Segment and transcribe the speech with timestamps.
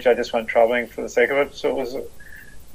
[0.00, 1.54] stage, I just went traveling for the sake of it.
[1.54, 1.96] So it was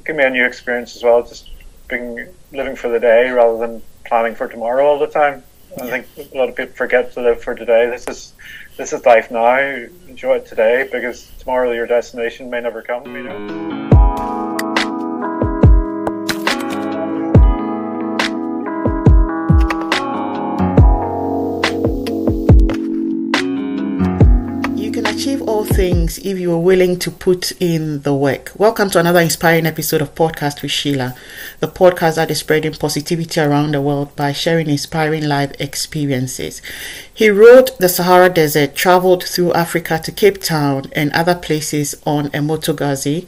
[0.06, 1.50] give me a new experience as well, just
[1.88, 5.44] being living for the day rather than planning for tomorrow all the time.
[5.78, 5.84] Yeah.
[5.84, 7.90] I think a lot of people forget to live for today.
[7.90, 8.34] This is
[8.78, 9.60] this is life now.
[10.08, 13.06] Enjoy it today because tomorrow your destination may never come.
[13.16, 13.97] You know.
[25.58, 28.52] All things if you are willing to put in the work.
[28.58, 31.16] Welcome to another inspiring episode of Podcast with Sheila,
[31.62, 36.62] the podcast that is spreading positivity around the world by sharing inspiring life experiences.
[37.12, 42.30] He rode the Sahara Desert, traveled through Africa to Cape Town and other places on
[42.36, 43.28] a Moto Guzzi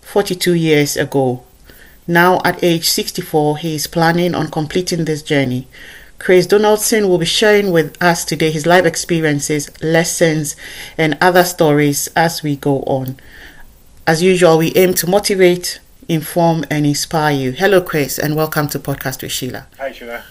[0.00, 1.44] 42 years ago.
[2.08, 5.68] Now, at age 64, he is planning on completing this journey.
[6.18, 10.56] Chris Donaldson will be sharing with us today his life experiences, lessons,
[10.98, 13.16] and other stories as we go on.
[14.04, 15.78] As usual, we aim to motivate,
[16.08, 17.52] inform, and inspire you.
[17.52, 19.68] Hello, Chris, and welcome to Podcast with Sheila.
[19.78, 20.24] Hi, Sheila.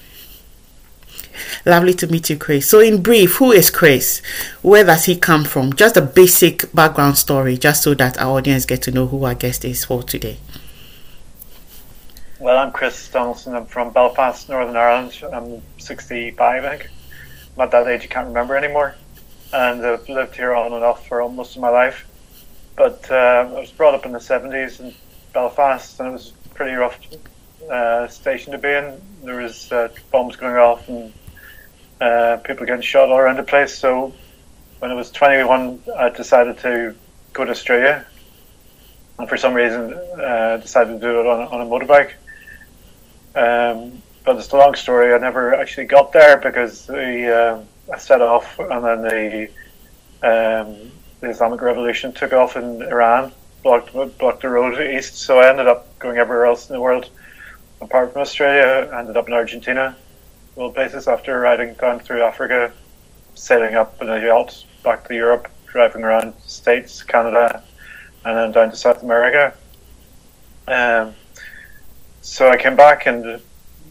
[1.66, 2.70] Lovely to meet you, Chris.
[2.70, 4.22] So, in brief, who is Chris?
[4.62, 5.72] Where does he come from?
[5.74, 9.36] Just a basic background story, just so that our audience get to know who our
[9.36, 10.38] guest is for today.
[12.40, 13.56] Well, I'm Chris Donaldson.
[13.56, 15.24] I'm from Belfast, Northern Ireland.
[15.34, 16.92] I'm 65, I think.
[17.56, 18.94] I'm at that age you can't remember anymore.
[19.52, 22.08] And I've lived here on and off for most of my life.
[22.76, 24.94] But uh, I was brought up in the 70s in
[25.34, 27.00] Belfast, and it was a pretty rough
[27.72, 29.02] uh, station to be in.
[29.24, 31.12] There was uh, bombs going off and
[32.00, 33.76] uh, people getting shot all around the place.
[33.76, 34.14] So
[34.78, 36.94] when I was 21, I decided to
[37.34, 38.06] go to Australia
[39.18, 42.12] and for some reason uh, decided to do it on, on a motorbike.
[43.38, 45.14] Um, but it's a long story.
[45.14, 49.50] I never actually got there because the, uh, I set off and then the
[50.24, 53.32] um, the Islamic Revolution took off in Iran,
[53.64, 55.18] blocked blocked the road east.
[55.18, 57.10] So I ended up going everywhere else in the world,
[57.80, 58.90] apart from Australia.
[58.92, 59.96] I ended up in Argentina,
[60.56, 62.72] all places after riding down through Africa,
[63.36, 67.64] sailing up in a yacht back to Europe, driving around states, Canada,
[68.26, 69.54] and then down to South America.
[70.68, 71.14] Um,
[72.28, 73.42] so I came back and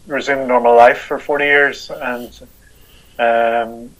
[0.05, 2.29] resumed normal life for 40 years and
[3.19, 3.91] um,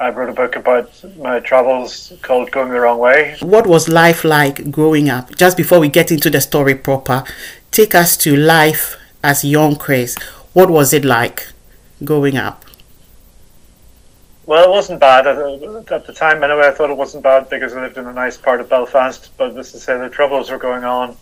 [0.00, 3.36] I wrote a book about my travels called Going the Wrong Way.
[3.40, 5.36] What was life like growing up?
[5.36, 7.22] Just before we get into the story proper,
[7.70, 10.16] take us to life as young Chris.
[10.52, 11.48] What was it like
[12.02, 12.64] growing up?
[14.46, 15.36] Well, it wasn't bad at,
[16.06, 16.42] the time.
[16.42, 19.30] Anyway, I thought it wasn't bad because I lived in a nice part of Belfast.
[19.36, 21.16] But this is say the troubles were going on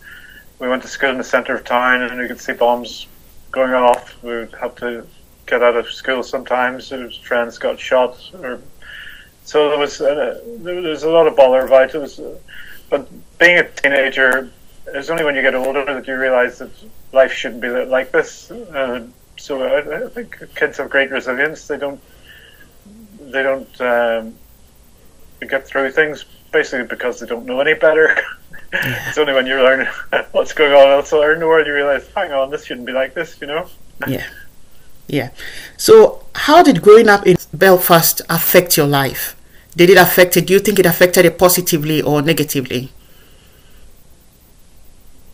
[0.59, 3.07] we went to school in the centre of town and we could see bombs
[3.51, 4.21] going off.
[4.23, 5.05] We would have to
[5.45, 6.91] get out of school sometimes.
[7.23, 8.59] Friends got shot, or
[9.43, 11.97] so there was uh, there was a lot of bother about it.
[11.97, 12.37] Was, uh,
[12.89, 13.07] but
[13.37, 14.49] being a teenager,
[14.87, 16.71] it's only when you get older that you realise that
[17.11, 18.51] life shouldn't be like this.
[18.51, 19.05] Uh,
[19.37, 21.67] so I, I, think kids have great resilience.
[21.67, 21.99] They don't
[23.19, 24.35] they don't um,
[25.41, 28.17] get through things basically because they don't know any better.
[28.83, 29.05] Yeah.
[29.09, 29.87] it's only when you learn
[30.31, 33.13] what's going on elsewhere in the world you realize, hang on, this shouldn't be like
[33.13, 33.67] this, you know?
[34.07, 34.27] yeah.
[35.07, 35.29] Yeah.
[35.77, 39.35] So, how did growing up in Belfast affect your life?
[39.75, 40.47] Did it affect it?
[40.47, 42.91] Do you think it affected it positively or negatively?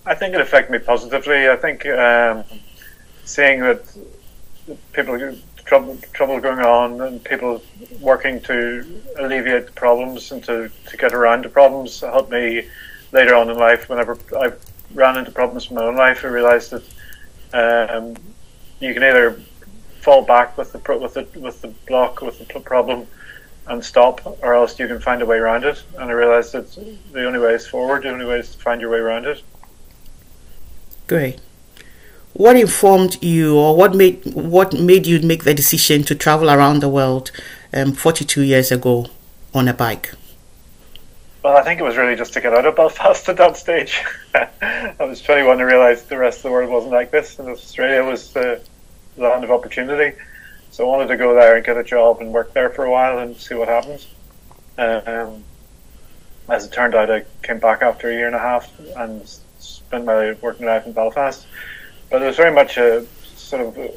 [0.05, 1.47] I think it affected me positively.
[1.47, 2.43] I think um,
[3.23, 3.81] seeing that
[4.91, 5.17] people
[5.63, 7.61] trouble trouble going on and people
[8.01, 8.85] working to
[9.19, 12.67] alleviate the problems and to, to get around the problems helped me
[13.11, 14.51] later on in life, whenever I
[14.93, 18.15] ran into problems in my own life, I realised that um,
[18.79, 19.39] you can either
[20.01, 23.07] fall back with the with the with the block with the problem
[23.67, 25.81] and stop, or else you can find a way around it.
[25.97, 26.71] And I realised that
[27.13, 28.03] the only way is forward.
[28.03, 29.41] The only way is to find your way around it.
[31.07, 31.39] Great.
[32.33, 36.79] What informed you, or what made what made you make the decision to travel around
[36.79, 37.31] the world
[37.73, 39.07] um, 42 years ago
[39.53, 40.13] on a bike?
[41.43, 44.03] Well, I think it was really just to get out of Belfast at that stage.
[44.35, 48.03] I was 21 to realise the rest of the world wasn't like this, and Australia
[48.03, 48.61] was the
[49.17, 50.15] land of opportunity.
[50.69, 52.91] So I wanted to go there and get a job and work there for a
[52.91, 54.07] while and see what happens.
[54.77, 55.43] Um,
[56.47, 59.27] as it turned out, I came back after a year and a half and
[59.57, 61.47] spent my working life in Belfast.
[62.11, 63.05] But it was very much a
[63.35, 63.95] sort of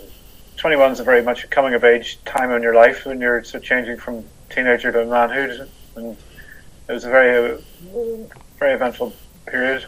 [0.57, 3.45] 21 is a very much a coming of age time in your life when you're
[3.45, 6.17] sort of changing from teenager to manhood and
[6.89, 7.63] it was a very,
[8.59, 9.13] very eventful
[9.47, 9.87] period.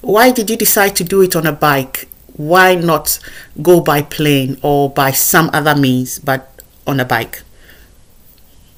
[0.00, 2.08] Why did you decide to do it on a bike?
[2.36, 3.18] Why not
[3.62, 7.42] go by plane or by some other means, but on a bike?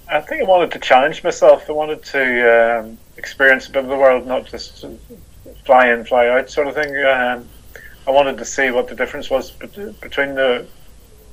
[0.09, 1.69] I think I wanted to challenge myself.
[1.69, 4.85] I wanted to um, experience a bit of the world, not just
[5.65, 6.97] fly in, fly out sort of thing.
[7.05, 7.49] Um,
[8.07, 10.67] I wanted to see what the difference was between the,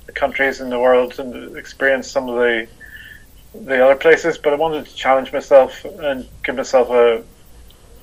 [0.06, 2.66] the countries in the world and experience some of the
[3.54, 4.38] the other places.
[4.38, 7.22] But I wanted to challenge myself and give myself a.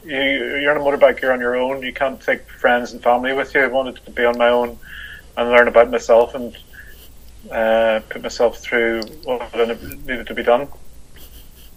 [0.03, 1.21] You, you're on a motorbike.
[1.21, 1.83] You're on your own.
[1.83, 3.61] You can't take friends and family with you.
[3.61, 4.79] I wanted to be on my own
[5.37, 6.57] and learn about myself and
[7.51, 10.67] uh, put myself through what needed to be done.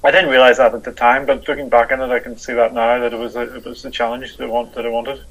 [0.03, 2.53] I didn't realize that at the time, but looking back on it, I can see
[2.53, 4.91] that now that it was a, it was the challenge that I, want, that I
[4.91, 5.25] wanted.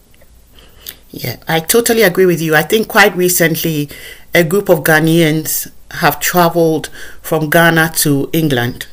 [1.14, 2.56] Yeah, I totally agree with you.
[2.56, 3.88] I think quite recently,
[4.34, 6.90] a group of Ghanaians have traveled
[7.22, 8.88] from Ghana to England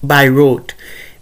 [0.00, 0.74] by road,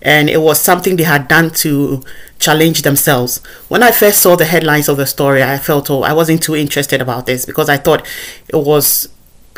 [0.02, 2.02] and it was something they had done to
[2.38, 3.38] challenge themselves.
[3.68, 6.54] When I first saw the headlines of the story, I felt, oh, I wasn't too
[6.54, 8.06] interested about this because I thought
[8.48, 9.08] it was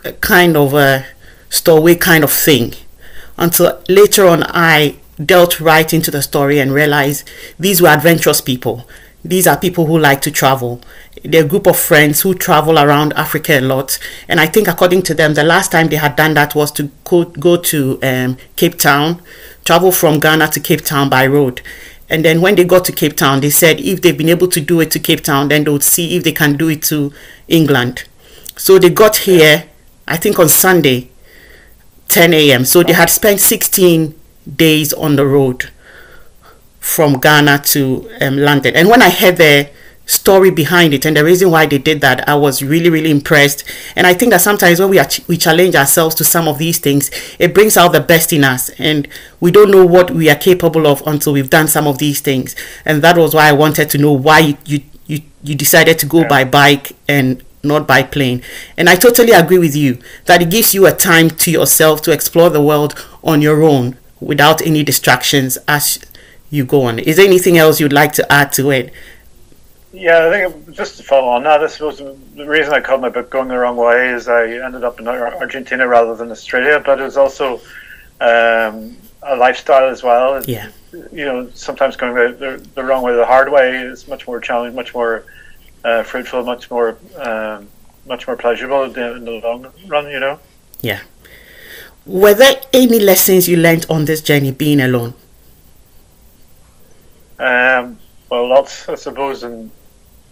[0.04, 1.04] a kind of a
[1.50, 2.74] stowaway kind of thing
[3.36, 8.86] until later on I delved right into the story and realized these were adventurous people.
[9.24, 10.80] These are people who like to travel.
[11.24, 13.98] They're a group of friends who travel around Africa a lot.
[14.28, 16.90] And I think, according to them, the last time they had done that was to
[17.04, 19.20] go, go to um, Cape Town,
[19.64, 21.62] travel from Ghana to Cape Town by road.
[22.08, 24.60] And then when they got to Cape Town, they said if they've been able to
[24.60, 27.12] do it to Cape Town, then they would see if they can do it to
[27.48, 28.04] England.
[28.56, 29.64] So they got here,
[30.06, 31.10] I think on Sunday,
[32.08, 32.64] 10 a.m.
[32.64, 34.18] So they had spent 16
[34.56, 35.70] days on the road
[36.88, 38.74] from Ghana to um, London.
[38.74, 39.68] And when I heard the
[40.06, 43.62] story behind it and the reason why they did that, I was really, really impressed.
[43.94, 46.78] And I think that sometimes when we, ch- we challenge ourselves to some of these
[46.78, 48.70] things, it brings out the best in us.
[48.78, 49.06] And
[49.38, 52.56] we don't know what we are capable of until we've done some of these things.
[52.86, 56.20] And that was why I wanted to know why you, you, you decided to go
[56.20, 56.28] yeah.
[56.28, 58.42] by bike and not by plane.
[58.78, 62.12] And I totally agree with you that it gives you a time to yourself to
[62.12, 65.98] explore the world on your own without any distractions as
[66.50, 66.98] you go on.
[66.98, 68.92] Is there anything else you'd like to add to it?
[69.92, 73.08] Yeah, I think just to follow on that, I suppose the reason I called my
[73.08, 77.00] book "Going the Wrong Way" is I ended up in Argentina rather than Australia, but
[77.00, 77.56] it was also
[78.20, 80.42] um, a lifestyle as well.
[80.44, 80.70] Yeah,
[81.10, 84.40] you know, sometimes going the, the, the wrong way, the hard way, is much more
[84.40, 85.24] challenging, much more
[85.84, 87.68] uh, fruitful, much more um,
[88.06, 90.10] much more pleasurable in the, in the long run.
[90.10, 90.38] You know.
[90.82, 91.00] Yeah.
[92.04, 95.14] Were there any lessons you learned on this journey being alone?
[97.38, 97.98] Um,
[98.30, 99.70] well, lots, I suppose, and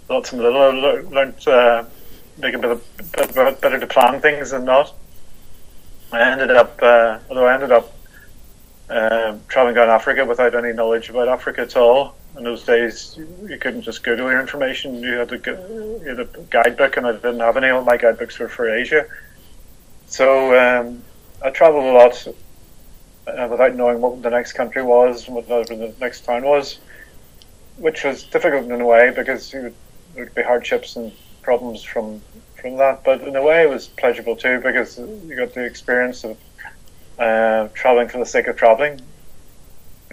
[0.09, 0.61] lots and little.
[0.61, 1.85] I learned uh,
[2.39, 2.85] make a bit, of,
[3.17, 4.95] bit better to plan things than not.
[6.13, 7.97] I ended up, uh, although I ended up
[8.89, 13.19] uh, traveling around Africa without any knowledge about Africa at all in those days
[13.49, 15.03] you couldn't just Google your information.
[15.03, 17.69] You had to get you had a guidebook, and I didn't have any.
[17.69, 19.07] All my guidebooks were for Asia,
[20.07, 21.03] so um,
[21.43, 22.29] I travelled a lot
[23.27, 26.79] uh, without knowing what the next country was, and what the next town was,
[27.77, 29.75] which was difficult in a way because would,
[30.15, 31.13] there would be hardships and
[31.43, 32.23] problems from
[32.55, 33.05] from that.
[33.05, 36.39] But in a way, it was pleasurable too because you got the experience of
[37.19, 39.01] uh, traveling for the sake of traveling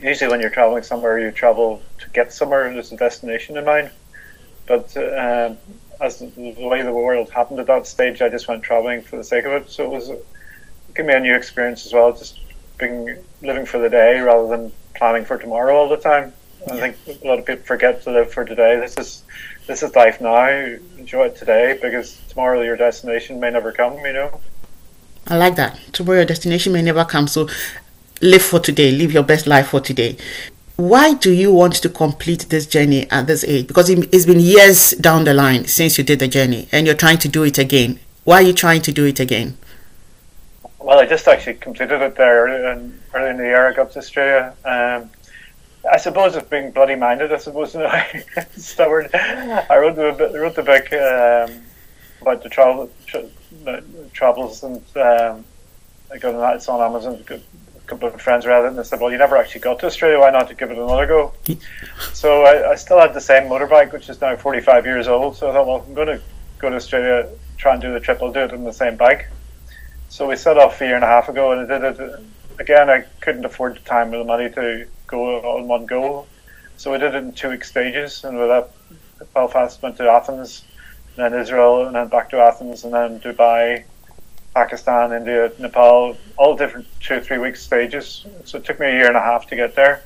[0.04, 3.66] usually when you're traveling somewhere, you travel to get somewhere, and there's a destination in
[3.66, 3.92] mind.
[4.66, 5.56] But uh,
[6.02, 9.18] as the, the, way the world happened at that stage, I just went traveling for
[9.18, 9.70] the sake of it.
[9.70, 10.26] So it was it
[10.96, 12.40] gave me a new experience as well, just
[12.78, 16.34] being living for the day rather than planning for tomorrow all the time.
[16.72, 18.80] I think a lot of people forget to live for today.
[18.80, 19.24] This is
[19.68, 20.48] this is life now.
[20.98, 23.98] Enjoy it today because tomorrow your destination may never come.
[24.00, 24.42] You know.
[25.28, 25.80] I like that.
[25.94, 27.28] Tomorrow your destination may never come.
[27.28, 27.48] So
[28.22, 30.18] live for today, live your best life for today.
[30.76, 33.68] Why do you want to complete this journey at this age?
[33.68, 37.20] Because it's been years down the line since you did the journey and you're trying
[37.20, 38.00] to do it again.
[38.24, 39.58] Why are you trying to do it again?
[40.80, 43.68] Well, I just actually completed it there early, early in the year.
[43.70, 44.56] I got to Australia.
[44.66, 45.10] Um,
[45.92, 47.34] I suppose it's being bloody minded.
[47.34, 48.24] I suppose I
[48.58, 49.10] stubborn.
[49.14, 51.64] I wrote the wrote the book um,
[52.22, 53.30] about the travel tra-
[54.14, 55.46] travels and um,
[56.12, 56.56] I got it.
[56.56, 59.80] It's on Amazon A couple of friends rather than said, well, you never actually got
[59.80, 60.20] to Australia.
[60.20, 61.34] Why not to give it another go?
[62.14, 65.36] so I, I, still had the same motorbike, which is now 45 years old.
[65.36, 66.22] So I thought, well, I'm going to
[66.60, 68.20] go to Australia, try and do the trip.
[68.22, 69.28] I'll do it on the same bike.
[70.10, 72.20] So we set off a year and a half ago, and I did it.
[72.60, 76.28] Again, I couldn't afford the time or the money to go on one go.
[76.78, 78.72] So we did it in two week stages, and with that,
[79.34, 80.64] Belfast went to Athens,
[81.16, 83.84] then Israel, and then back to Athens, and then Dubai,
[84.54, 88.26] Pakistan, India, Nepal, all different two or three week stages.
[88.46, 90.04] So it took me a year and a half to get there.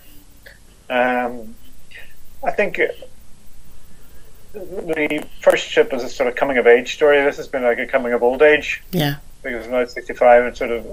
[0.89, 1.55] Um,
[2.43, 2.79] I think
[4.53, 7.21] the first ship was a sort of coming of age story.
[7.23, 8.83] This has been like a coming of old age.
[8.91, 9.15] Yeah.
[9.43, 10.85] Because I'm now 65 and sort of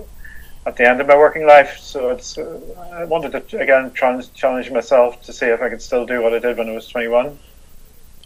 [0.66, 1.78] at the end of my working life.
[1.80, 2.61] So it's uh,
[2.92, 6.35] I wanted to again try challenge myself to see if I could still do what
[6.35, 7.38] I did when I was 21.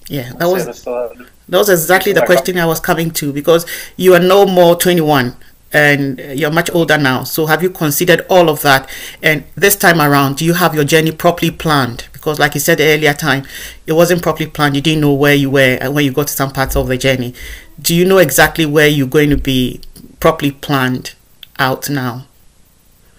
[0.08, 3.66] Yeah, that was that was exactly the question I was coming to because
[3.96, 5.36] you are no more 21
[5.70, 7.24] and you're much older now.
[7.24, 8.88] So have you considered all of that?
[9.22, 12.08] And this time around, do you have your journey properly planned?
[12.14, 13.44] Because like you said earlier time,
[13.86, 14.76] it wasn't properly planned.
[14.76, 16.96] You didn't know where you were and when you got to some parts of the
[16.96, 17.34] journey.
[17.80, 19.82] Do you know exactly where you're going to be
[20.20, 21.14] properly planned
[21.58, 22.26] out now?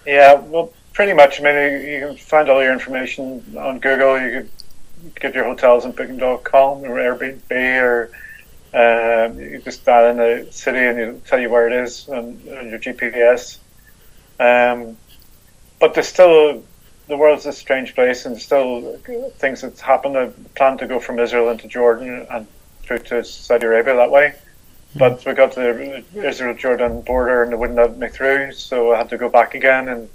[0.06, 1.40] Yeah, well, pretty much.
[1.40, 4.20] I mean, you can find all your information on Google.
[4.20, 4.48] You can
[5.20, 8.10] get your hotels on Booking.com or Airbnb or
[8.72, 12.40] um, you just dial in the city and it'll tell you where it is on,
[12.56, 13.58] on your GPS.
[14.38, 14.96] Um,
[15.80, 16.62] but there's still
[17.10, 18.96] the world's a strange place, and still
[19.36, 20.16] things that happen.
[20.16, 22.46] I plan to go from Israel into Jordan and
[22.82, 24.34] through to Saudi Arabia that way.
[24.96, 25.60] But we got to
[26.12, 29.28] the Israel Jordan border and they wouldn't let me through, so I had to go
[29.28, 30.08] back again and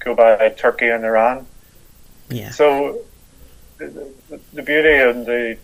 [0.00, 1.46] go by Turkey and Iran.
[2.28, 2.50] Yeah.
[2.50, 3.00] So
[3.78, 4.12] the,
[4.52, 5.56] the beauty and the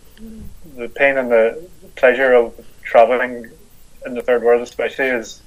[0.75, 3.49] the pain and the pleasure of traveling
[4.05, 5.41] in the third world, especially, is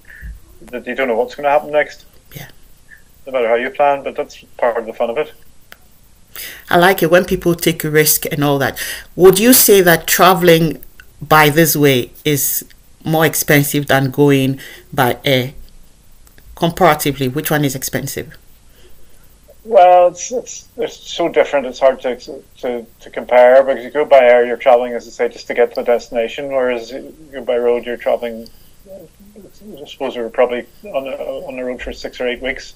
[0.71, 2.05] that you don't know what's going to happen next.
[2.35, 2.49] Yeah.
[3.27, 5.33] No matter how you plan, but that's part of the fun of it.
[6.71, 8.79] I like it when people take a risk and all that.
[9.17, 10.83] Would you say that traveling
[11.21, 12.65] by this way is
[13.05, 14.61] more expensive than going
[14.93, 15.55] by air?
[16.55, 18.37] Comparatively, which one is expensive?
[19.65, 21.67] Well, it's, it's it's so different.
[21.67, 25.11] It's hard to, to to compare because you go by air, you're traveling, as I
[25.11, 26.49] say, just to get to the destination.
[26.49, 28.49] Whereas you go by road, you're traveling.
[28.91, 32.75] I suppose we are probably on the, on the road for six or eight weeks,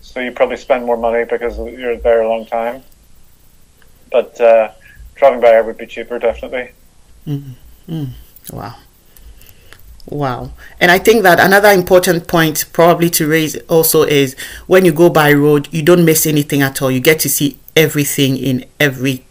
[0.00, 2.82] so you probably spend more money because you're there a long time.
[4.10, 4.72] But uh,
[5.14, 6.70] traveling by air would be cheaper, definitely.
[7.26, 7.92] Mm-hmm.
[7.92, 8.08] Mm.
[8.52, 8.76] Wow.
[10.06, 10.52] Wow.
[10.80, 14.34] And I think that another important point probably to raise also is
[14.66, 16.90] when you go by road, you don't miss anything at all.
[16.90, 19.24] You get to see everything in every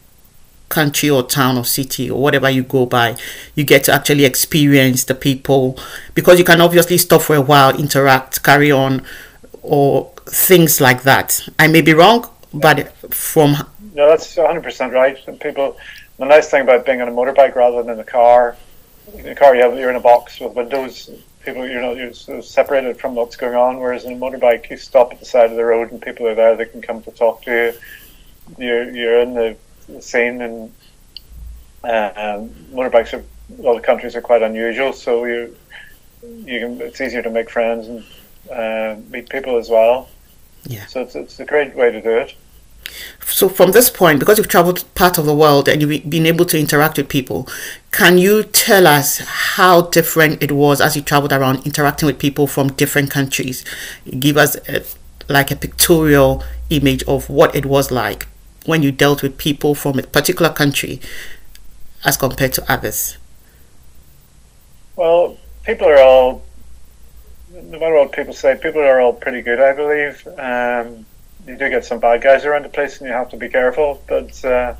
[0.69, 3.17] country or town or city or whatever you go by.
[3.53, 5.77] You get to actually experience the people
[6.15, 9.03] because you can obviously stop for a while, interact, carry on,
[9.61, 11.47] or things like that.
[11.59, 13.57] I may be wrong, but from.
[13.93, 15.17] No, that's 100% right.
[15.41, 15.77] People,
[16.17, 18.55] the nice thing about being on a motorbike rather than a car
[19.13, 21.09] in a car, you have, you're in a box with windows.
[21.43, 23.79] People, you know, you're sort of separated from what's going on.
[23.79, 26.35] Whereas in a motorbike, you stop at the side of the road and people are
[26.35, 26.55] there.
[26.55, 27.73] They can come to talk to you.
[28.57, 30.73] You're you're in the, the scene, and
[31.83, 33.23] uh, motorbikes are
[33.57, 34.93] a lot of countries are quite unusual.
[34.93, 35.55] So you
[36.21, 38.05] you can it's easier to make friends and
[38.51, 40.09] uh, meet people as well.
[40.65, 40.85] Yeah.
[40.85, 42.35] So it's it's a great way to do it.
[43.25, 46.45] So, from this point, because you've traveled part of the world and you've been able
[46.45, 47.47] to interact with people,
[47.91, 52.47] can you tell us how different it was as you traveled around interacting with people
[52.47, 53.63] from different countries?
[54.19, 54.83] Give us a,
[55.29, 58.27] like a pictorial image of what it was like
[58.65, 60.99] when you dealt with people from a particular country
[62.03, 63.17] as compared to others.
[64.95, 66.43] Well, people are all,
[67.53, 70.27] no matter what people say, people are all pretty good, I believe.
[70.37, 71.05] Um,
[71.47, 74.01] you do get some bad guys around the place, and you have to be careful.
[74.07, 74.75] But uh,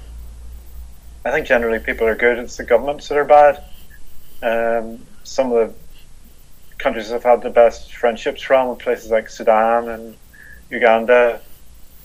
[1.25, 2.38] I think generally people are good.
[2.39, 3.63] It's the governments that are bad.
[4.44, 5.74] Um, some of the
[6.77, 10.18] countries I've had the best friendships from places like Sudan and
[10.70, 11.41] Uganda,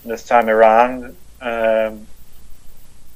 [0.03, 2.05] and this time Iran, um,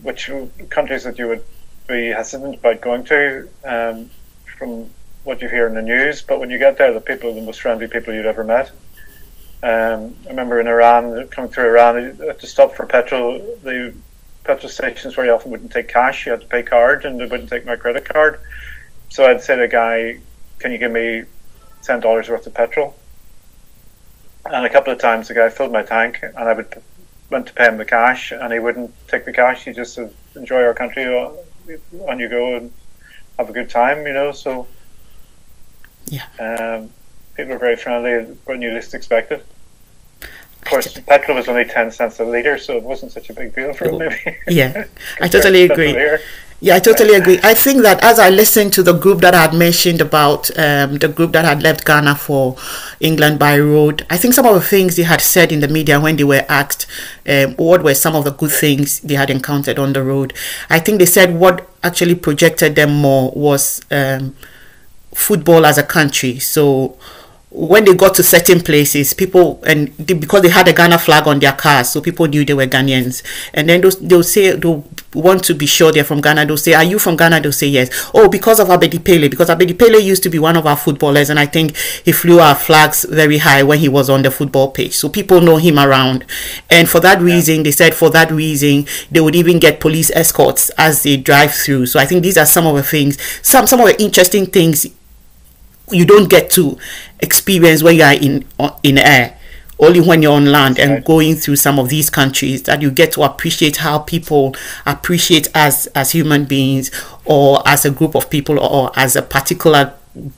[0.01, 0.31] which
[0.69, 1.43] countries that you would
[1.87, 4.09] be hesitant about going to um,
[4.57, 4.89] from
[5.23, 6.21] what you hear in the news.
[6.21, 8.71] But when you get there, the people are the most friendly people you'd ever met.
[9.63, 13.39] Um, I remember in Iran, coming through Iran, you had to stop for petrol.
[13.63, 13.93] The
[14.43, 17.49] petrol stations very often wouldn't take cash; you had to pay card, and they wouldn't
[17.49, 18.39] take my credit card.
[19.09, 20.17] So I'd say to the guy,
[20.59, 21.23] "Can you give me
[21.83, 22.95] ten dollars worth of petrol?"
[24.45, 26.81] And a couple of times, the guy filled my tank, and I would
[27.29, 29.65] went to pay him the cash, and he wouldn't take the cash.
[29.65, 32.71] He just said, "Enjoy our country, on you go, and
[33.37, 34.31] have a good time," you know.
[34.31, 34.67] So
[36.07, 36.25] yeah.
[36.39, 36.89] Um,
[37.35, 39.45] people are very friendly when you least expect it.
[40.21, 43.55] Of course, petrol was only 10 cents a litre, so it wasn't such a big
[43.55, 44.37] deal for them, maybe.
[44.47, 44.85] Yeah,
[45.19, 46.19] I totally agree.
[46.63, 47.39] Yeah, I totally agree.
[47.41, 50.99] I think that as I listened to the group that I had mentioned about um,
[50.99, 52.55] the group that had left Ghana for
[52.99, 55.99] England by road, I think some of the things they had said in the media
[55.99, 56.85] when they were asked
[57.27, 60.35] um, what were some of the good things they had encountered on the road,
[60.69, 64.35] I think they said what actually projected them more was um,
[65.15, 66.37] football as a country.
[66.37, 66.95] So
[67.53, 71.27] when they got to certain places, people and they, because they had a Ghana flag
[71.27, 73.23] on their cars, so people knew they were Ghanaians.
[73.53, 76.73] And then those, they'll say they'll want to be sure they're from Ghana, they'll say,
[76.73, 77.41] Are you from Ghana?
[77.41, 78.09] They'll say yes.
[78.13, 81.29] Oh, because of Abedi Pele, because Abedi Pele used to be one of our footballers,
[81.29, 84.71] and I think he flew our flags very high when he was on the football
[84.71, 84.95] pitch.
[84.95, 86.23] So people know him around.
[86.69, 87.63] And for that reason, yeah.
[87.63, 91.87] they said for that reason, they would even get police escorts as they drive through.
[91.87, 94.87] So I think these are some of the things, some some of the interesting things
[95.91, 96.77] you don't get to
[97.21, 98.45] experience when you are in
[98.83, 99.37] in air
[99.81, 101.05] only when you're on land and right.
[101.05, 105.87] going through some of these countries that you get to appreciate how people appreciate us
[105.87, 106.91] as human beings
[107.25, 109.93] or as a group of people or as a particular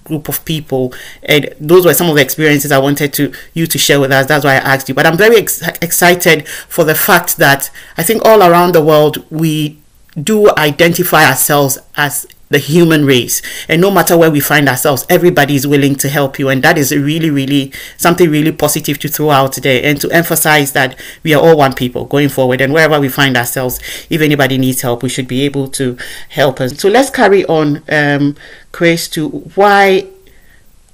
[0.06, 0.94] group of people.
[1.24, 4.28] And those were some of the experiences i wanted to you to share with us.
[4.28, 4.96] That's why i asked you.
[4.96, 9.25] But i'm very ex- excited for the fact that i think all around the world
[9.30, 9.78] we
[10.22, 13.41] do identify ourselves as the human race.
[13.67, 16.50] And no matter where we find ourselves, everybody is willing to help you.
[16.50, 20.72] And that is really, really something really positive to throw out there and to emphasize
[20.74, 22.62] that we are all one people going forward.
[22.62, 23.79] And wherever we find ourselves,
[24.10, 25.98] if anybody needs help, we should be able to
[26.29, 26.79] help us.
[26.79, 28.36] So let's carry on, um,
[28.72, 30.08] Chris, to why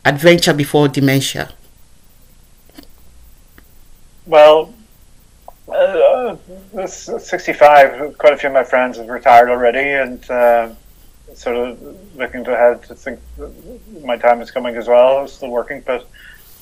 [0.05, 1.51] adventure before dementia.
[4.25, 4.73] Well,
[5.67, 6.35] uh,
[6.71, 10.69] 65, quite a few of my friends have retired already, and uh,
[11.33, 13.19] sort of looking to ahead to think
[14.01, 15.17] my time is coming as well.
[15.17, 16.01] I'm still working, but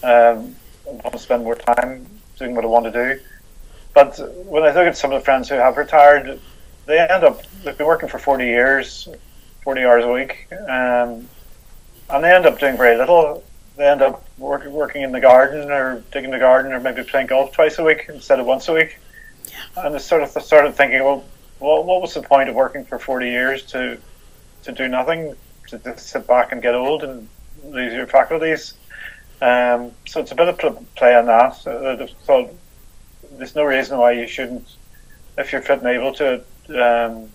[0.03, 0.55] um,
[0.87, 2.05] I want to spend more time
[2.37, 3.21] doing what I want to do.
[3.93, 6.39] But when I look at some of the friends who have retired,
[6.85, 9.09] they end up they've been working for 40 years,
[9.63, 11.27] 40 hours a week, um,
[12.09, 13.43] and they end up doing very little.
[13.75, 17.27] They end up work, working in the garden or digging the garden or maybe playing
[17.27, 18.97] golf twice a week instead of once a week.
[19.77, 21.23] And I sort of started thinking, well,
[21.59, 23.97] well, what was the point of working for 40 years to
[24.63, 25.35] to do nothing,
[25.69, 27.27] to just sit back and get old and
[27.63, 28.73] lose your faculties.
[29.41, 31.55] Um, so it's a bit of play on that.
[31.55, 32.51] So
[33.31, 34.67] there's no reason why you shouldn't,
[35.37, 37.29] if you're fit and able to, um,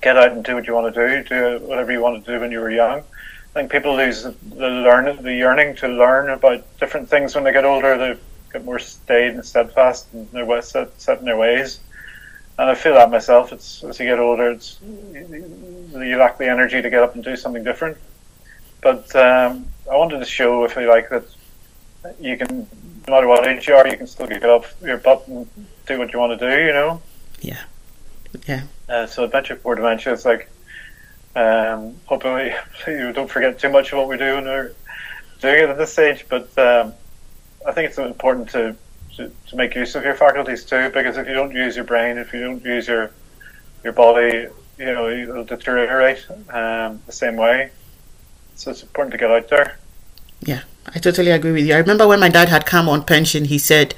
[0.00, 2.40] get out and do what you want to do, do whatever you want to do
[2.40, 3.00] when you were young.
[3.00, 4.32] I think people lose the
[4.68, 7.96] learn the yearning to learn about different things when they get older.
[7.98, 8.20] They
[8.52, 11.80] get more staid and steadfast and they're set, set in their ways
[12.58, 13.52] and I feel that myself.
[13.52, 17.36] It's as you get older, it's you lack the energy to get up and do
[17.36, 17.96] something different.
[18.82, 21.24] But um, I wanted to show, if you like, that
[22.20, 22.68] you can,
[23.06, 25.48] no matter what age you are, you can still get up your butt and
[25.86, 26.64] do what you want to do.
[26.64, 27.02] You know.
[27.40, 27.62] Yeah.
[28.46, 28.62] Yeah.
[28.88, 30.50] Uh, so adventure for dementia is like,
[31.36, 32.52] um, hopefully
[32.88, 34.72] you don't forget too much of what we do when we're
[35.40, 36.26] doing it at this stage.
[36.28, 36.94] But um,
[37.68, 38.74] I think it's important to
[39.16, 42.18] to, to make use of your faculties too, because if you don't use your brain,
[42.18, 43.10] if you don't use your
[43.84, 44.46] your body,
[44.78, 47.70] you know, it'll deteriorate um, the same way.
[48.54, 49.76] So it's important to get out there.
[50.40, 50.62] Yeah,
[50.94, 51.74] I totally agree with you.
[51.74, 53.94] I remember when my dad had come on pension, he said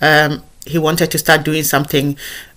[0.00, 2.16] um, he wanted to start doing something.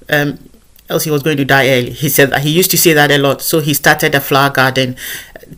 [0.10, 0.50] Um,
[0.90, 1.92] else he was going to die early.
[1.92, 3.42] He said that he used to say that a lot.
[3.42, 4.98] So he started a flower garden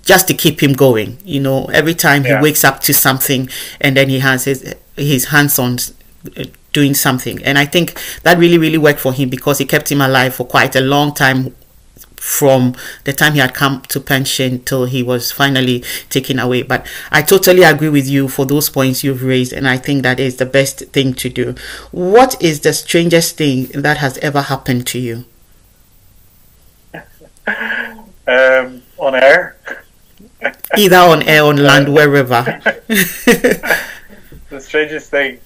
[0.04, 1.18] just to keep him going.
[1.26, 2.38] You know, every time yeah.
[2.38, 3.50] he wakes up to something
[3.82, 5.78] and then he has his his hands on
[6.74, 7.44] doing something.
[7.44, 10.46] And I think that really, really worked for him because it kept him alive for
[10.46, 11.56] quite a long time
[12.26, 16.64] from the time he had come to pension till he was finally taken away.
[16.64, 20.20] But I totally agree with you for those points you've raised, and I think that
[20.20, 21.56] is the best thing to do.
[21.92, 25.26] What is the strangest thing that has ever happened to you?
[28.28, 29.56] um, on air.
[30.78, 32.62] Either on air, on land, wherever.
[34.56, 35.40] the strangest thing.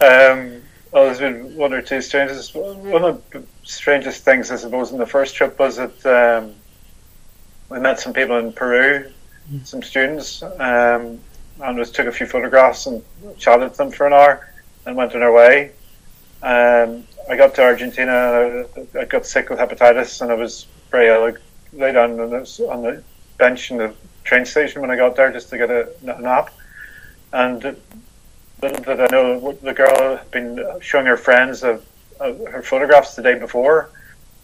[0.00, 2.54] Um, well, there's been one or two strangest.
[2.54, 6.54] One of the strangest things, I suppose, in the first trip was that um,
[7.68, 9.10] we met some people in Peru,
[9.50, 9.66] mm.
[9.66, 11.20] some students, um,
[11.62, 13.02] and just took a few photographs and
[13.38, 14.48] chatted to them for an hour,
[14.86, 15.72] and went on our way.
[16.42, 18.64] Um, I got to Argentina.
[18.98, 21.24] I got sick with hepatitis, and I was very ill.
[21.24, 21.32] I
[21.76, 23.02] lay down on the, on the
[23.38, 26.50] bench in the train station when I got there just to get a, a nap,
[27.32, 27.76] and
[28.60, 31.84] that I know the girl had been showing her friends of,
[32.18, 33.90] of, her photographs the day before,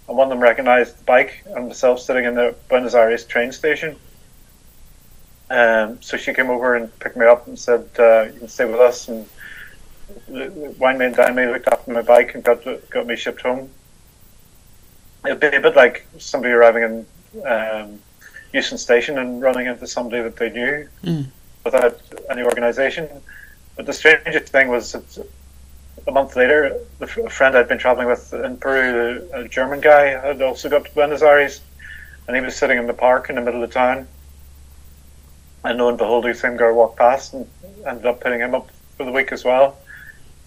[0.08, 3.52] and one of them recognized the bike and myself sitting in the Buenos Aires train
[3.52, 3.96] station.
[5.50, 8.64] Um, so she came over and picked me up and said, uh, "You can stay
[8.64, 9.26] with us." And
[10.78, 13.70] wine me and dine me, looked after my bike, and got got me shipped home.
[15.24, 18.00] It'd be a bit like somebody arriving in um,
[18.52, 21.26] Euston Station and running into somebody that they knew mm.
[21.64, 22.00] without
[22.30, 23.08] any organisation.
[23.76, 24.94] But the strangest thing was
[26.06, 30.40] a month later, a friend I'd been traveling with in Peru, a German guy, had
[30.40, 31.60] also got to Buenos Aires,
[32.26, 34.08] and he was sitting in the park in the middle of town.
[35.64, 37.48] And lo and behold, the same girl walked past and
[37.86, 39.76] ended up putting him up for the week as well.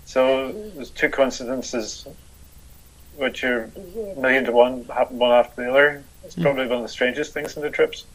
[0.06, 2.08] So there's two coincidences
[3.18, 3.70] which are
[4.16, 6.04] a million to one, happen one after the other.
[6.24, 6.42] It's mm.
[6.42, 8.06] probably one of the strangest things in the trips.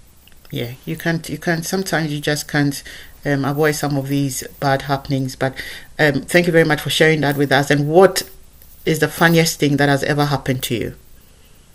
[0.50, 1.28] Yeah, you can't.
[1.28, 1.64] You can't.
[1.64, 2.82] Sometimes you just can't
[3.24, 5.36] um, avoid some of these bad happenings.
[5.36, 5.54] But
[5.98, 7.70] um, thank you very much for sharing that with us.
[7.70, 8.28] And what
[8.84, 10.94] is the funniest thing that has ever happened to you?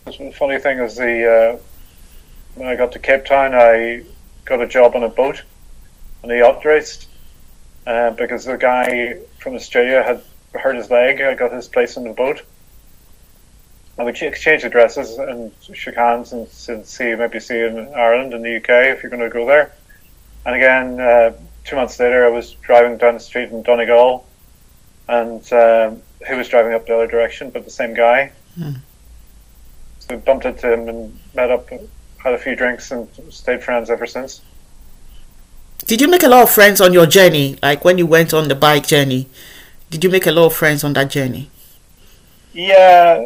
[0.06, 1.60] The funny thing is the uh,
[2.56, 4.04] when I got to Cape Town, I
[4.46, 5.44] got a job on a boat
[6.24, 6.66] on a yacht
[7.88, 10.22] uh, because the guy from Australia had
[10.60, 11.22] hurt his leg.
[11.22, 12.42] I got his place on the boat.
[13.98, 18.34] And we exchanged addresses and shook hands and said, see, maybe see you in Ireland
[18.34, 19.74] in the UK if you're going to go there.
[20.46, 21.34] And again, uh,
[21.66, 24.26] two months later, I was driving down the street in Donegal
[25.08, 28.32] and um, he was driving up the other direction, but the same guy.
[28.56, 28.74] Hmm.
[30.00, 33.90] So we bumped into him and met up, had a few drinks, and stayed friends
[33.90, 34.42] ever since.
[35.86, 37.58] Did you make a lot of friends on your journey?
[37.64, 39.28] Like when you went on the bike journey,
[39.90, 41.50] did you make a lot of friends on that journey?
[42.54, 43.26] Yeah,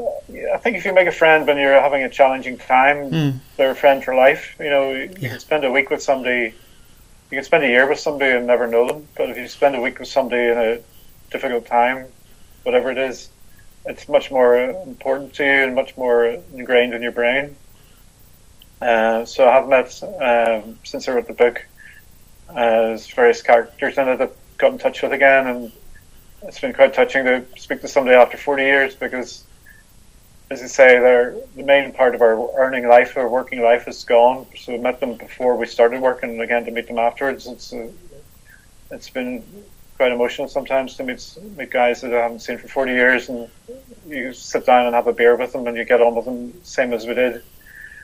[0.53, 3.39] I think if you make a friend when you're having a challenging time, mm.
[3.57, 4.55] they're a friend for life.
[4.59, 5.29] You know, you yeah.
[5.29, 6.53] can spend a week with somebody,
[7.33, 9.07] you can spend a year with somebody and never know them.
[9.17, 10.79] But if you spend a week with somebody in a
[11.31, 12.05] difficult time,
[12.61, 13.29] whatever it is,
[13.87, 17.55] it's much more important to you and much more ingrained in your brain.
[18.79, 21.65] Uh, so I have met um, since I wrote the book
[22.49, 25.71] uh, various characters in it that got in touch with again, and
[26.43, 29.43] it's been quite touching to speak to somebody after 40 years because,
[30.53, 34.45] as you say, the main part of our earning life, our working life is gone.
[34.55, 37.47] So we met them before we started working, and again to meet them afterwards.
[37.47, 37.89] It's uh,
[38.91, 39.43] it's been
[39.97, 41.21] quite emotional sometimes to meet
[41.57, 43.49] meet guys that I haven't seen for 40 years, and
[44.07, 46.53] you sit down and have a beer with them, and you get on with them
[46.63, 47.43] same as we did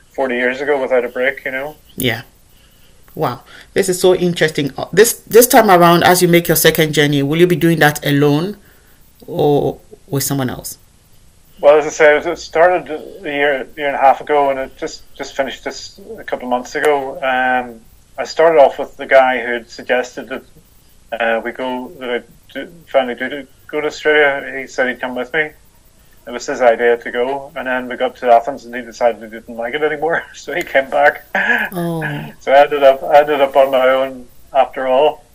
[0.09, 1.45] 40 years ago without a break.
[1.45, 1.75] You know.
[1.95, 2.23] Yeah.
[3.15, 4.71] Wow, this is so interesting.
[4.77, 7.79] Uh, this this time around, as you make your second journey, will you be doing
[7.79, 8.57] that alone
[9.27, 10.77] or with someone else?
[11.61, 14.77] Well, as I say, it started a year year and a half ago, and it
[14.77, 17.21] just just finished this a couple of months ago.
[17.21, 17.81] Um,
[18.17, 20.43] I started off with the guy who had suggested that
[21.11, 24.59] uh, we go that I do, finally do go to Australia.
[24.59, 25.51] He said he'd come with me.
[26.27, 29.21] It was his idea to go, and then we got to Athens, and he decided
[29.21, 31.25] he didn't like it anymore, so he came back.
[31.73, 32.01] Oh.
[32.39, 35.25] so I ended up I ended up on my own after all.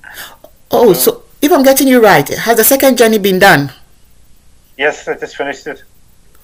[0.70, 3.72] Oh, so, so if I'm getting you right, has the second journey been done?
[4.78, 5.84] Yes, I just finished it.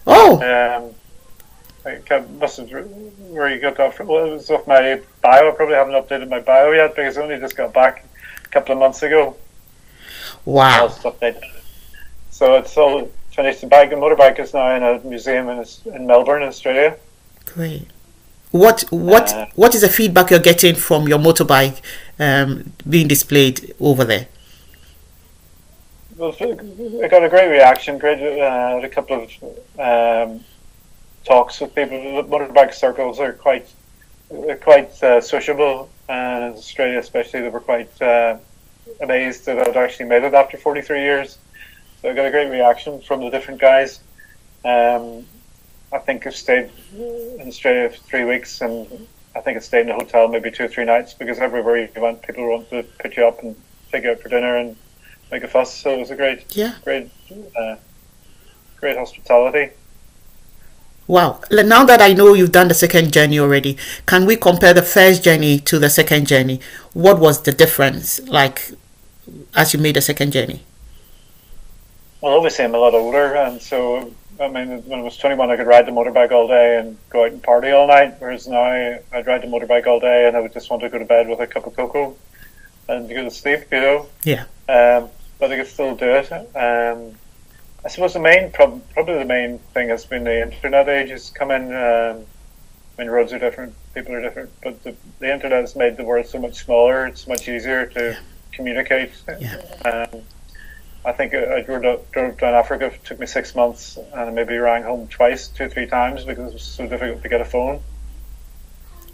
[0.06, 0.40] Oh.
[0.40, 0.94] Um,
[1.86, 2.70] I must have
[3.30, 4.08] where you got that from.
[4.08, 5.48] Well, it was off my bio.
[5.48, 8.04] I probably haven't updated my bio yet because I only just got back
[8.44, 9.36] a couple of months ago.
[10.44, 10.88] Wow.
[12.30, 13.62] So it's all finished.
[13.62, 16.96] The bike, the motorbike is now in a museum in, in Melbourne, Australia.
[17.46, 17.86] Great.
[18.50, 21.80] What what uh, what is the feedback you're getting from your motorbike
[22.18, 24.26] um, being displayed over there?
[26.22, 27.96] I got a great reaction.
[27.96, 29.32] Great, uh, a couple of
[29.78, 30.44] um,
[31.24, 31.96] talks with people.
[32.24, 33.66] Motorbike circles are quite
[34.60, 38.36] quite uh, sociable, and in Australia especially, they were quite uh,
[39.00, 41.38] amazed that I'd actually made it after 43 years.
[42.02, 44.00] So I got a great reaction from the different guys.
[44.62, 45.24] Um,
[45.90, 49.90] I think I've stayed in Australia for three weeks, and I think I stayed in
[49.90, 53.16] a hotel maybe two or three nights because everywhere you went, people want to pick
[53.16, 53.56] you up and
[53.90, 54.76] take you out for dinner and
[55.30, 55.74] make a fuss.
[55.74, 57.10] So it was a great, yeah, great,
[57.58, 57.76] uh,
[58.76, 59.72] great hospitality.
[61.06, 61.40] Wow.
[61.50, 65.24] Now that I know you've done the second journey already, can we compare the first
[65.24, 66.60] journey to the second journey?
[66.92, 68.70] What was the difference like
[69.56, 70.62] as you made the second journey?
[72.20, 75.56] Well, obviously, I'm a lot older, and so I mean, when I was 21, I
[75.56, 78.14] could ride the motorbike all day and go out and party all night.
[78.18, 80.98] Whereas now, I'd ride the motorbike all day, and I would just want to go
[80.98, 82.16] to bed with a cup of cocoa
[82.88, 83.64] and go to sleep.
[83.70, 84.06] You know.
[84.24, 84.44] Yeah.
[84.68, 85.10] Um,
[85.40, 86.30] but they could still do it.
[86.54, 87.14] Um,
[87.84, 91.30] I suppose the main prob- probably the main thing has been the internet age has
[91.30, 91.74] come in.
[91.74, 92.26] Um,
[92.98, 96.04] I mean, roads are different, people are different, but the, the internet has made the
[96.04, 97.06] world so much smaller.
[97.06, 98.18] It's much easier to yeah.
[98.52, 99.12] communicate.
[99.40, 100.08] Yeah.
[100.12, 100.20] Um,
[101.02, 102.86] I think I drove, drove down Africa.
[102.86, 106.50] It took me six months, and I maybe rang home twice, two, three times because
[106.50, 107.80] it was so difficult to get a phone.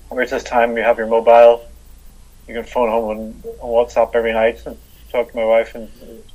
[0.09, 1.65] Whereas this time you have your mobile,
[2.49, 4.77] you can phone home on, on WhatsApp every night and
[5.17, 5.89] talk to my wife and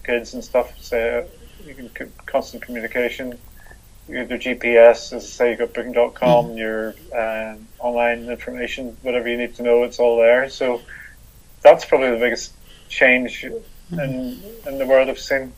[0.03, 0.77] kids and stuff.
[0.81, 1.25] Say
[1.65, 3.37] you can constant communication.
[4.07, 6.57] You do GPS, as I say, you've got Booking.com, mm.
[6.57, 10.49] your uh, online information, whatever you need to know, it's all there.
[10.49, 10.81] So
[11.61, 12.53] that's probably the biggest
[12.89, 15.53] change in, in the world of sin.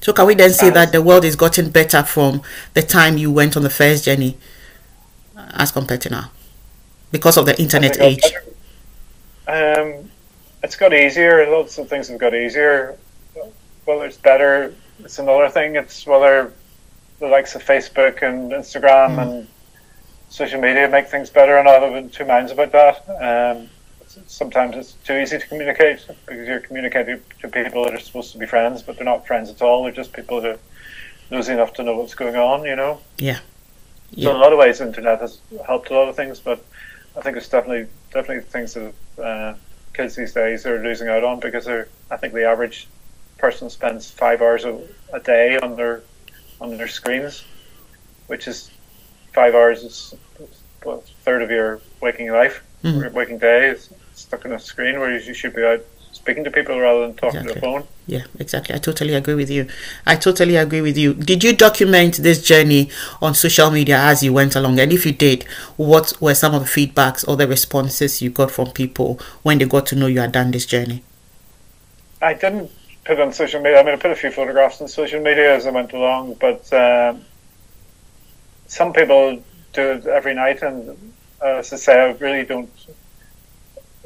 [0.00, 2.42] So can we then say that the world is gotten better from
[2.74, 4.36] the time you went on the first journey
[5.36, 6.30] as compared to now?
[7.10, 8.22] Because of the internet age?
[9.48, 10.09] Um,
[10.62, 11.46] it's got easier.
[11.50, 12.96] Lots of things have got easier.
[13.86, 14.74] Well, it's better.
[15.00, 15.76] It's another thing.
[15.76, 16.52] It's whether
[17.18, 19.22] the likes of Facebook and Instagram mm.
[19.22, 19.48] and
[20.28, 23.58] social media make things better, and I'm in two minds about that.
[23.58, 23.68] Um,
[24.26, 28.38] sometimes it's too easy to communicate because you're communicating to people that are supposed to
[28.38, 29.84] be friends, but they're not friends at all.
[29.84, 30.58] They're just people that are
[31.30, 33.00] nosy enough to know what's going on, you know?
[33.18, 33.40] Yeah.
[34.10, 34.24] yeah.
[34.24, 36.64] So in a lot of ways, internet has helped a lot of things, but
[37.16, 38.92] I think it's definitely definitely things that
[39.22, 39.54] uh,
[40.00, 41.88] kids these days are losing out on because they're.
[42.10, 42.88] I think the average
[43.38, 44.80] person spends five hours a,
[45.12, 46.02] a day on their
[46.60, 47.44] on their screens,
[48.26, 48.70] which is
[49.32, 50.14] five hours is
[50.86, 53.14] a third of your waking life, mm-hmm.
[53.14, 55.84] waking day is stuck on a screen where you should be out
[56.20, 57.60] speaking to people rather than talking exactly.
[57.60, 57.88] to a phone.
[58.06, 58.74] Yeah, exactly.
[58.74, 59.68] I totally agree with you.
[60.06, 61.14] I totally agree with you.
[61.14, 62.90] Did you document this journey
[63.22, 64.78] on social media as you went along?
[64.78, 65.44] And if you did,
[65.76, 69.64] what were some of the feedbacks or the responses you got from people when they
[69.64, 71.02] got to know you had done this journey?
[72.20, 72.70] I didn't
[73.04, 73.80] put on social media.
[73.80, 76.70] I mean, I put a few photographs on social media as I went along, but
[76.72, 77.24] um,
[78.66, 80.90] some people do it every night, and
[81.42, 82.70] uh, as I say, I really don't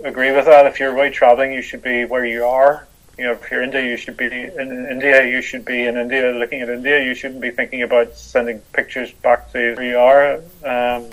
[0.04, 0.66] agree with that.
[0.66, 2.86] If you're away traveling, you should be where you are.
[3.18, 5.24] You know, if you're India, you should be in India.
[5.24, 7.02] You should be in India, looking at India.
[7.02, 10.34] You shouldn't be thinking about sending pictures back to where you are.
[10.64, 11.10] Um,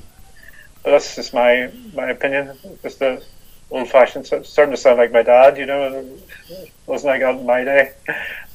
[0.83, 2.57] but that's just my my opinion.
[2.81, 3.21] Just a
[3.69, 5.57] old fashioned, starting to sound like my dad.
[5.57, 6.17] You know,
[6.87, 7.93] wasn't like that in my day.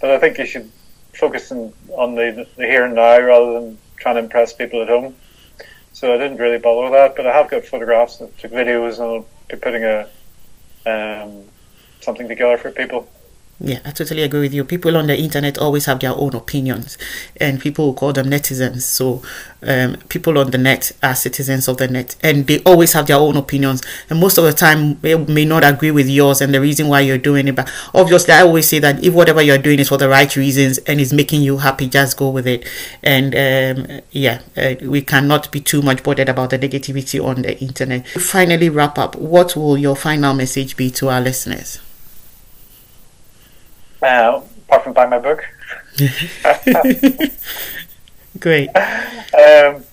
[0.01, 0.71] But I think you should
[1.15, 4.89] focus on, on the, the here and now rather than trying to impress people at
[4.89, 5.15] home.
[5.93, 8.95] So I didn't really bother with that, but I have got photographs and took videos,
[8.95, 10.07] and I'll be putting a
[10.87, 11.45] um,
[12.01, 13.09] something together for people.
[13.59, 14.65] Yeah, I totally agree with you.
[14.65, 16.99] People on the internet always have their own opinions,
[17.41, 18.83] and people call them netizens.
[18.83, 19.23] So,
[19.63, 23.17] um, people on the net are citizens of the net, and they always have their
[23.17, 23.83] own opinions.
[24.11, 27.01] And most of the time, they may not agree with yours and the reason why
[27.01, 27.57] you're doing it.
[27.57, 30.77] But obviously, I always say that if whatever you're doing is for the right reasons
[30.79, 32.69] and is making you happy, just go with it.
[33.03, 37.59] And um, yeah, uh, we cannot be too much bothered about the negativity on the
[37.59, 38.07] internet.
[38.07, 39.17] Finally, wrap up.
[39.17, 41.81] What will your final message be to our listeners?
[44.03, 45.45] Uh, apart from buying my book.
[48.41, 48.69] Great.
[48.69, 49.85] Um,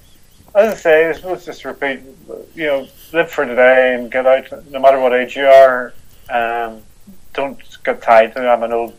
[0.55, 2.01] as I say, let's just repeat.
[2.55, 4.71] You know, live for today and get out.
[4.71, 5.93] No matter what age you are,
[6.29, 6.81] um,
[7.33, 8.47] don't get tied to.
[8.47, 8.93] I'm an old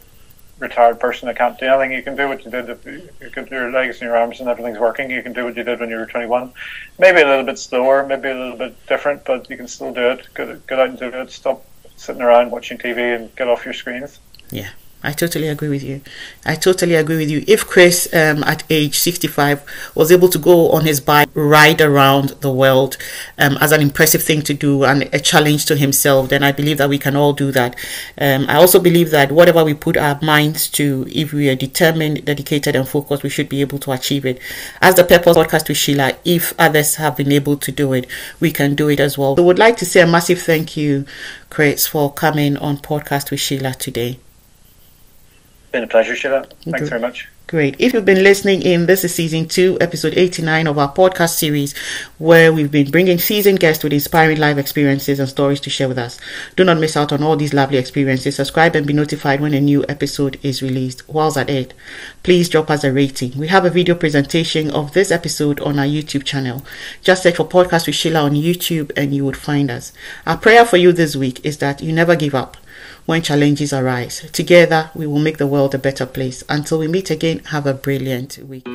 [0.58, 1.28] retired person.
[1.28, 1.92] I can't do anything.
[1.92, 2.68] You can do what you did.
[2.68, 5.56] If you, got your legs and your arms and everything's working, you can do what
[5.56, 6.52] you did when you were 21.
[6.98, 10.10] Maybe a little bit slower, maybe a little bit different, but you can still do
[10.10, 10.26] it.
[10.34, 11.30] Get, get out and do it.
[11.30, 11.64] Stop
[11.96, 14.18] sitting around watching TV and get off your screens.
[14.50, 14.70] Yeah.
[15.04, 16.00] I totally agree with you.
[16.46, 17.44] I totally agree with you.
[17.46, 19.62] If Chris, um, at age 65,
[19.94, 22.96] was able to go on his bike, ride around the world
[23.38, 26.78] um, as an impressive thing to do and a challenge to himself, then I believe
[26.78, 27.76] that we can all do that.
[28.18, 32.24] Um, I also believe that whatever we put our minds to, if we are determined,
[32.24, 34.40] dedicated, and focused, we should be able to achieve it.
[34.80, 38.06] As the Purpose podcast with Sheila, if others have been able to do it,
[38.40, 39.36] we can do it as well.
[39.36, 41.04] So, would like to say a massive thank you,
[41.50, 44.18] Chris, for coming on podcast with Sheila today
[45.74, 46.46] been a pleasure, Sheila.
[46.62, 47.28] Thanks very much.
[47.48, 47.74] Great.
[47.80, 51.76] If you've been listening in, this is season two, episode 89 of our podcast series,
[52.16, 55.98] where we've been bringing seasoned guests with inspiring life experiences and stories to share with
[55.98, 56.18] us.
[56.54, 58.36] Do not miss out on all these lovely experiences.
[58.36, 61.06] Subscribe and be notified when a new episode is released.
[61.08, 61.74] Whilst at it,
[62.22, 63.36] please drop us a rating.
[63.36, 66.64] We have a video presentation of this episode on our YouTube channel.
[67.02, 69.92] Just search for Podcast with Sheila on YouTube and you would find us.
[70.24, 72.56] Our prayer for you this week is that you never give up
[73.06, 74.28] when challenges arise.
[74.32, 76.42] Together, we will make the world a better place.
[76.48, 78.66] Until we meet again, have a brilliant week.